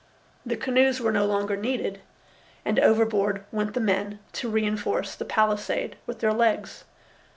[0.43, 2.01] The canoes were no longer needed,
[2.65, 6.85] and overboard went the men to reinforce the palisade with their legs.